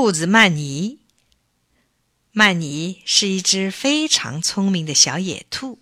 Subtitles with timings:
[0.00, 1.00] 兔子曼尼。
[2.32, 5.78] 曼尼是一只非常聪明的小野兔，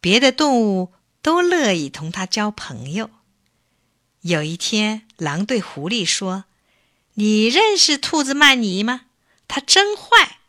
[0.00, 0.92] 别的动物
[1.22, 3.08] 都乐意同它交朋友。
[4.22, 6.46] 有一天，狼对狐狸说
[7.14, 9.02] ：“你认识兔子曼尼吗？
[9.46, 10.40] 它真坏。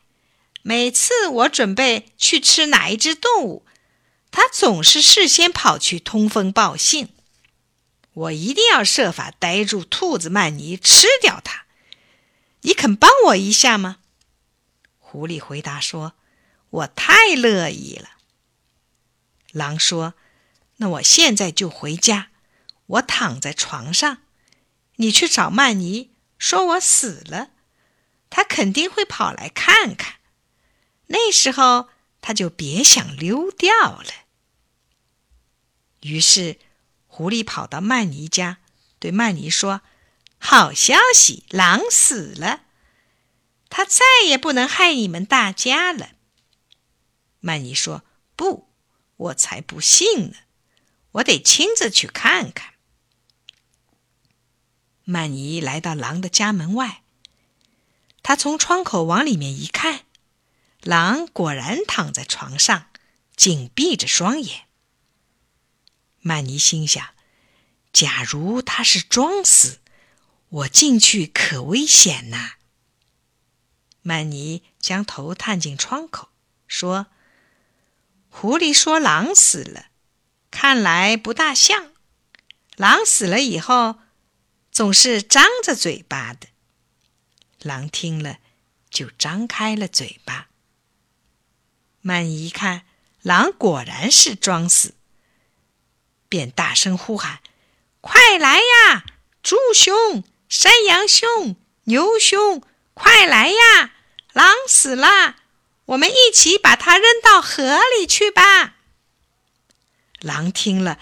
[0.64, 3.68] 每次我准备去吃哪一只动物，
[4.32, 7.10] 它总是事先跑去通风报信。
[8.14, 11.67] 我一定要设法逮住兔子曼尼，吃掉它。
[12.68, 14.00] 你肯帮我一下吗？”
[15.00, 16.16] 狐狸回答说
[16.70, 18.18] ：“我太乐意了。”
[19.54, 20.16] 狼说
[20.78, 22.30] ：“那我现在就回家，
[22.88, 24.18] 我躺在床上，
[24.98, 27.52] 你去找曼尼，说我死了，
[28.30, 30.16] 他肯定会跑来看看，
[31.08, 31.88] 那时候
[32.20, 34.12] 他就别想溜掉了。”
[36.04, 36.60] 于是，
[37.08, 38.58] 狐狸跑到曼尼家，
[39.00, 39.82] 对曼尼说
[40.38, 42.64] ：“好消息，狼死了。”
[43.70, 46.12] 他再也不能害你们大家了。
[47.42, 48.04] 曼尼说
[48.38, 48.70] ：“不，
[49.18, 50.38] 我才不信呢！
[51.12, 52.76] 我得亲自去看看。”
[55.04, 57.04] 曼尼来到狼的家门外，
[58.24, 60.06] 他从窗口往里面一看，
[60.82, 62.90] 狼果然躺在床上，
[63.36, 64.66] 紧闭着双眼。
[66.20, 67.06] 曼尼心想
[67.94, 69.80] ：“假如他是装死，
[70.50, 72.54] 我进去可危险呐！”
[74.02, 76.30] 曼尼将头探进窗口，
[76.68, 77.08] 说
[78.30, 79.88] ：“狐狸说狼死了，
[80.50, 81.92] 看来不大像。
[82.78, 84.00] 狼死了以后，
[84.72, 86.48] 总是张着嘴巴的。”
[87.62, 88.40] 狼听了，
[88.90, 90.48] 就张开了嘴巴。
[92.02, 92.86] 曼尼一看，
[93.22, 94.94] 狼果然是装死，
[96.30, 97.42] 便大声呼喊
[98.00, 99.04] ：“快来呀！
[99.44, 102.62] 猪兄、山羊兄、牛兄，
[102.94, 103.92] 快来呀！”
[104.34, 105.36] 狼死了，
[105.86, 108.76] 我们一起把它扔到河里去吧。
[110.20, 111.00] 狼听了，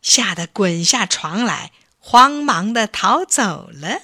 [0.00, 4.00] 吓得滚下床来，慌忙的逃走了。